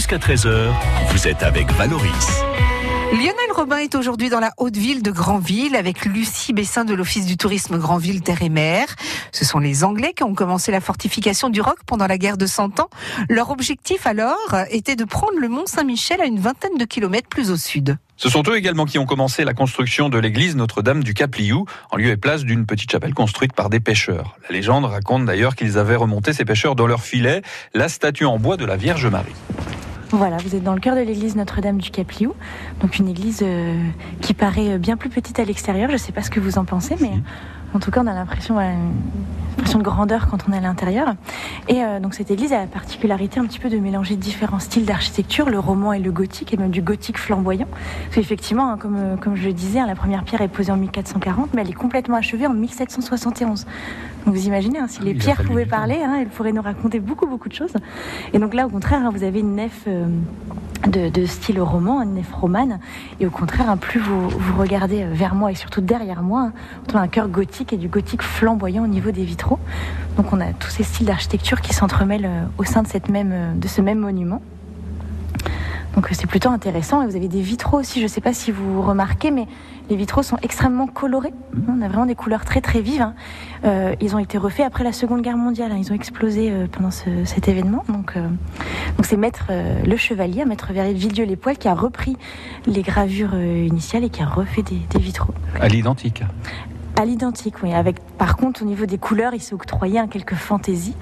[0.00, 0.72] Jusqu'à 13h,
[1.10, 2.42] vous êtes avec Valoris.
[3.12, 7.26] Lionel Robin est aujourd'hui dans la haute ville de Granville avec Lucie Bessin de l'Office
[7.26, 8.86] du tourisme Granville Terre et Mer.
[9.30, 12.46] Ce sont les Anglais qui ont commencé la fortification du Roc pendant la guerre de
[12.46, 12.88] Cent Ans.
[13.28, 17.50] Leur objectif alors était de prendre le Mont Saint-Michel à une vingtaine de kilomètres plus
[17.50, 17.98] au sud.
[18.16, 21.96] Ce sont eux également qui ont commencé la construction de l'église Notre-Dame du Cap-Liou, en
[21.98, 24.38] lieu et place d'une petite chapelle construite par des pêcheurs.
[24.48, 27.42] La légende raconte d'ailleurs qu'ils avaient remonté ces pêcheurs dans leur filet,
[27.74, 29.34] la statue en bois de la Vierge Marie.
[30.12, 32.34] Voilà, vous êtes dans le cœur de l'église Notre-Dame du Cap-Liou,
[32.80, 33.80] donc une église euh,
[34.20, 35.88] qui paraît bien plus petite à l'extérieur.
[35.88, 37.12] Je ne sais pas ce que vous en pensez, mais
[37.74, 38.72] en tout cas, on a l'impression voilà,
[39.70, 41.14] impression de grandeur quand on est à l'intérieur.
[41.68, 44.84] Et euh, donc cette église a la particularité un petit peu de mélanger différents styles
[44.84, 47.68] d'architecture, le roman et le gothique, et même du gothique flamboyant.
[47.70, 50.72] Parce qu'effectivement, hein, comme, euh, comme je le disais, hein, la première pierre est posée
[50.72, 53.66] en 1440, mais elle est complètement achevée en 1771.
[54.26, 56.98] Donc vous imaginez, hein, si Ah les a pierres pouvaient parler, elles pourraient nous raconter
[56.98, 57.74] beaucoup, beaucoup de choses.
[58.32, 60.06] Et donc là, au contraire, vous avez une nef euh,
[60.88, 62.80] de, de style roman, une nef romane.
[63.20, 67.04] Et au contraire, plus vous, vous regardez vers moi et surtout derrière moi, vous trouvez
[67.04, 69.59] un cœur gothique et du gothique flamboyant au niveau des vitraux.
[70.16, 73.30] Donc on a tous ces styles d'architecture qui s'entremêlent euh, au sein de, cette même,
[73.32, 74.42] euh, de ce même monument.
[75.94, 77.02] Donc euh, c'est plutôt intéressant.
[77.02, 79.46] Et vous avez des vitraux aussi, je ne sais pas si vous remarquez, mais
[79.88, 81.32] les vitraux sont extrêmement colorés.
[81.68, 83.02] On a vraiment des couleurs très très vives.
[83.02, 83.14] hein.
[83.64, 85.72] Euh, ils ont été refaits après la Seconde Guerre mondiale.
[85.72, 85.78] hein.
[85.78, 87.82] Ils ont explosé pendant ce- cet événement.
[87.88, 88.28] Donc euh,
[88.96, 92.16] donc c'est Maître euh, Le Chevalier, Maître Verrier de Villedieu-les-Poils, qui a repris
[92.66, 95.34] les gravures initiales et qui a refait des, des vitraux.
[95.60, 96.22] À l'identique.
[97.00, 97.72] À l'identique, oui.
[97.72, 100.94] Avec, par contre, au niveau des couleurs, il s'est octroyé un quelques fantaisies,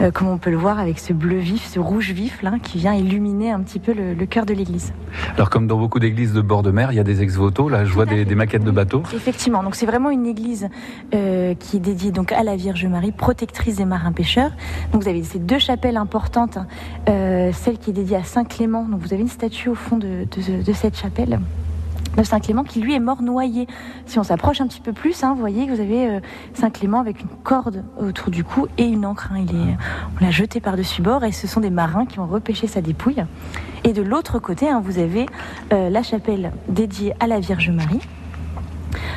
[0.00, 2.78] euh, comme on peut le voir avec ce bleu vif, ce rouge vif, là, qui
[2.78, 4.92] vient illuminer un petit peu le, le cœur de l'église.
[5.36, 7.84] Alors comme dans beaucoup d'églises de bord de mer, il y a des ex-voto, là
[7.84, 9.04] je vois des, des maquettes de bateaux.
[9.14, 10.68] Effectivement, donc c'est vraiment une église
[11.14, 14.50] euh, qui est dédiée donc à la Vierge Marie, protectrice des marins pêcheurs.
[14.90, 16.66] Donc vous avez ces deux chapelles importantes, hein.
[17.08, 18.84] Euh, celle qui est dédiée à Saint Clément.
[18.90, 21.38] Donc vous avez une statue au fond de, de- de cette chapelle
[22.16, 23.66] de Saint Clément qui lui est mort noyé.
[24.06, 26.20] Si on s'approche un petit peu plus, hein, vous voyez que vous avez euh,
[26.54, 29.30] Saint Clément avec une corde autour du cou et une encre.
[29.32, 29.44] hein.
[29.48, 29.76] Il
[30.20, 33.24] on l'a jeté par-dessus bord et ce sont des marins qui ont repêché sa dépouille.
[33.84, 35.26] Et de l'autre côté, hein, vous avez
[35.72, 38.00] euh, la chapelle dédiée à la Vierge Marie.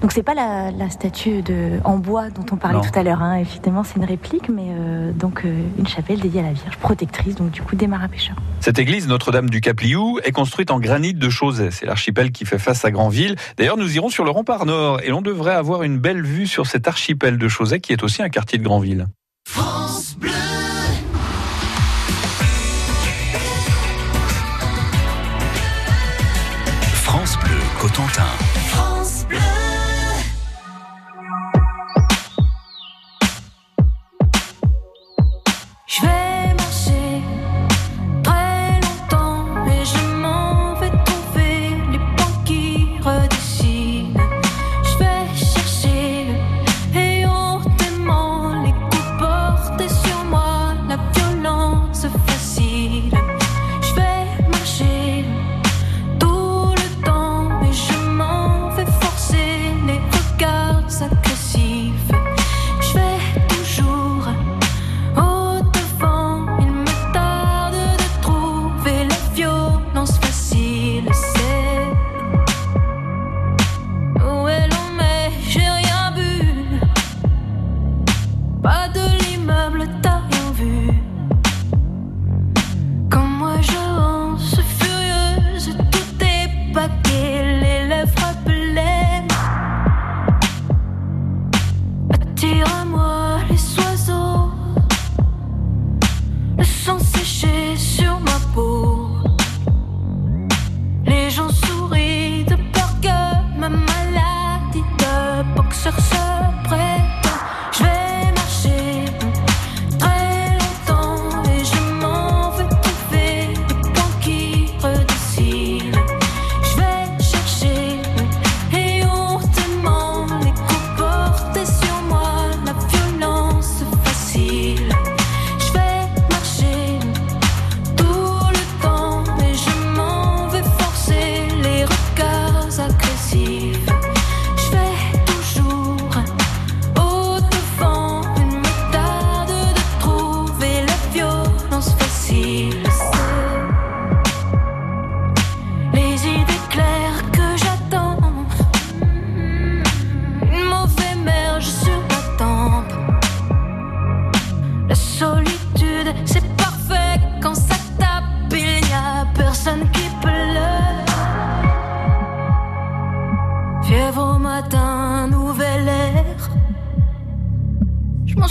[0.00, 2.82] Donc c'est pas la, la statue de, en bois dont on parlait Non.
[2.82, 3.22] tout à l'heure.
[3.22, 3.36] Hein.
[3.36, 7.34] Effectivement, c'est une réplique, mais euh, donc euh, une chapelle dédiée à la Vierge, protectrice
[7.34, 8.36] donc du coup des marins pêcheurs.
[8.60, 11.70] Cette église Notre-Dame du Cap-Liou est construite en granit de Chauzet.
[11.70, 13.36] C'est l'archipel qui fait face à Granville.
[13.58, 16.66] D'ailleurs, nous irons sur le rempart nord et l'on devrait avoir une belle vue sur
[16.66, 19.06] cet archipel de Chauzet qui est aussi un quartier de Granville.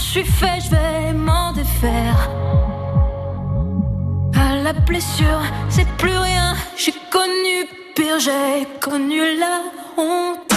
[0.09, 2.29] Suis fait, je vais m'en défaire.
[4.35, 6.55] À la blessure, c'est plus rien.
[6.75, 9.61] J'ai connu pire, j'ai connu la
[9.97, 10.48] honte.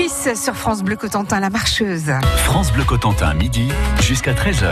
[0.00, 2.10] Chris sur France Bleu Cotentin, la marcheuse.
[2.36, 3.68] France Bleu Cotentin, midi
[4.00, 4.70] jusqu'à 13h.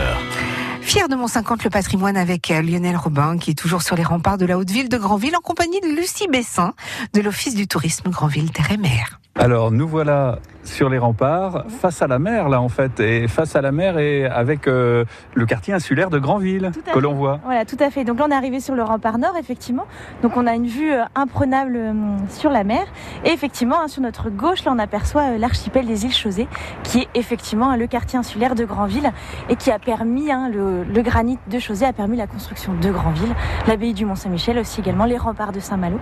[0.81, 4.01] Fier de Mont 50 le patrimoine avec euh, Lionel Robin qui est toujours sur les
[4.01, 6.73] remparts de la Haute-Ville de Granville en compagnie de Lucie Bessin
[7.13, 9.18] de l'Office du tourisme Granville Terre et Mer.
[9.39, 13.55] Alors nous voilà sur les remparts, face à la mer là en fait, et face
[13.55, 17.39] à la mer et avec euh, le quartier insulaire de à que l'on voit.
[17.45, 18.03] Voilà, tout à fait.
[18.03, 19.85] Donc là, on est arrivé sur le rempart nord, effectivement.
[20.21, 21.93] Donc on a une vue euh, imprenable euh,
[22.27, 22.85] sur la mer.
[23.23, 26.49] Et effectivement, hein, sur notre gauche, là, on aperçoit l'archipel des îles Chausées,
[26.83, 29.11] qui est effectivement le quartier insulaire de Granville
[29.47, 32.91] et qui a permis, hein, le, le granit de Chausée a permis la construction de
[32.91, 33.33] Granville,
[33.67, 35.97] l'abbaye du Mont-Saint-Michel aussi également, les remparts de Saint-Malo.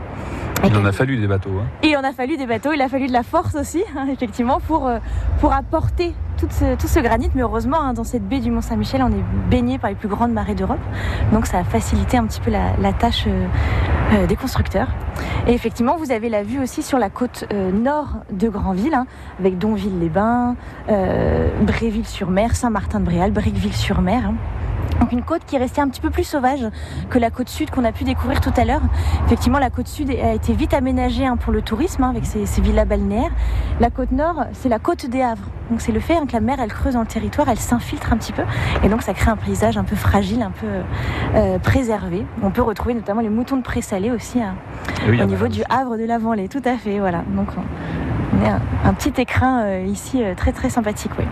[0.66, 1.52] Il en a fallu des bateaux.
[1.62, 1.68] hein.
[1.84, 4.08] et il en a fallu des bateaux, il a fallu de la force aussi, hein,
[4.12, 4.98] effectivement, pour, euh,
[5.40, 7.30] pour apporter tout ce, tout ce granit.
[7.36, 10.32] Mais heureusement, hein, dans cette baie du Mont-Saint-Michel, on est baigné par les plus grandes
[10.34, 10.80] marées d'Europe.
[11.32, 13.46] Donc ça a facilité un petit peu la, la tâche euh,
[14.14, 14.88] euh, des constructeurs.
[15.48, 19.06] Et effectivement, vous avez la vue aussi sur la côte euh, nord de Granville, hein,
[19.40, 20.56] avec Donville-les-Bains,
[21.62, 24.32] Bréville-sur-Mer, Saint-Martin-de-Bréal, Briqueville-sur-Mer.
[25.00, 26.66] Donc une côte qui est restée un petit peu plus sauvage
[27.10, 28.82] que la côte sud qu'on a pu découvrir tout à l'heure.
[29.26, 32.46] Effectivement, la côte sud a été vite aménagée hein, pour le tourisme, hein, avec ses,
[32.46, 33.32] ses villas balnéaires.
[33.80, 35.50] La côte nord, c'est la côte des Havres.
[35.70, 38.14] Donc c'est le fait hein, que la mer, elle creuse dans le territoire, elle s'infiltre
[38.14, 38.44] un petit peu,
[38.84, 40.68] et donc ça crée un paysage un peu fragile, un peu
[41.36, 42.26] euh, préservé.
[42.42, 44.40] On peut retrouver notamment les moutons de présalé aussi
[45.08, 46.48] oui, y au niveau du Havre de la Vendée.
[46.48, 47.24] Tout à fait, voilà.
[47.36, 47.50] Donc
[48.84, 51.26] un, petit écrin euh, ici euh, très très sympathique, oui.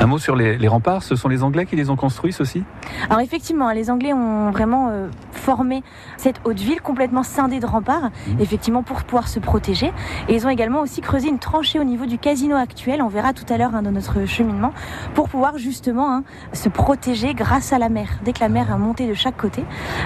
[0.00, 2.64] Un mot sur les, les remparts, ce sont les Anglais qui les ont construits ceux-ci?
[3.08, 5.82] Alors effectivement, hein, les Anglais ont vraiment euh, formé
[6.16, 8.40] cette haute ville complètement scindée de remparts, Mhm.
[8.40, 9.92] effectivement pour pouvoir se protéger.
[10.28, 13.32] Et ils ont également aussi creusé une tranchée au niveau du casino actuel, on verra
[13.32, 14.72] tout à l'heure hein, dans notre cheminement,
[15.14, 18.08] pour pouvoir justement hein, se protéger grâce à la mer.
[18.24, 19.64] Dès que la mer a monté de chaque côté,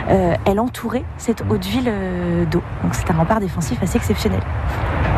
[0.09, 1.91] elle entourait cette haute ville
[2.51, 2.63] d'eau.
[2.83, 4.41] Donc c'est un rempart défensif assez exceptionnel.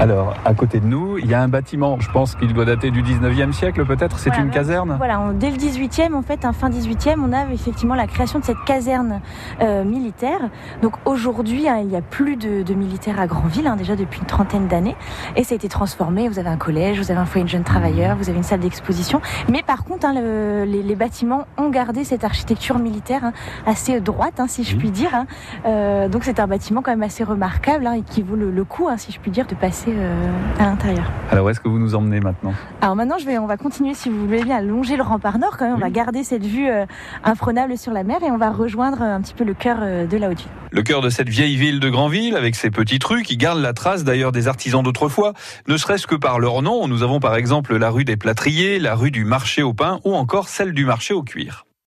[0.00, 2.92] Alors, à côté de nous, il y a un bâtiment, je pense qu'il doit dater
[2.92, 6.44] du 19e siècle peut-être, c'est Voilà, une caserne Voilà, on- dès le 18e, en fait,
[6.44, 9.20] un fin 18e, on a effectivement la création de cette caserne
[9.60, 10.38] euh, militaire.
[10.82, 14.20] Donc aujourd'hui, hein, il n'y a plus de, de militaires à Granville, hein, déjà depuis
[14.20, 14.94] une trentaine d'années.
[15.34, 16.28] Et ça a été transformé.
[16.28, 18.60] Vous avez un collège, vous avez un foyer de jeunes travailleurs, vous avez une salle
[18.60, 19.20] d'exposition.
[19.50, 23.32] Mais par contre, hein, le- les, les bâtiments ont gardé cette architecture militaire hein,
[23.66, 25.10] assez droite, hein, si je puis dire.
[25.12, 25.26] hein.
[25.66, 28.64] Euh, donc c'est un bâtiment quand même assez remarquable hein, et qui vaut le, le
[28.64, 31.04] coup, hein, si je puis dire, de passer euh, à l'intérieur.
[31.30, 33.94] Alors, où est-ce que vous nous emmenez maintenant Alors maintenant, je vais, on va continuer,
[33.94, 35.56] si vous voulez bien, à longer le rempart nord.
[35.56, 36.86] Quand même, on va garder cette vue euh,
[37.24, 40.16] imprenable sur la mer et on va rejoindre euh, un petit peu le cœur de
[40.16, 40.48] la Haute-Ville.
[40.70, 43.72] Le cœur de cette vieille ville de Granville, avec ses petites rues qui gardent la
[43.72, 45.32] trace d'ailleurs des artisans d'autrefois,
[45.66, 46.88] ne serait-ce que par leur nom.
[46.88, 50.14] Nous avons par exemple la rue des Plâtriers, la rue du marché au pain ou
[50.14, 51.67] encore celle du marché au cuir.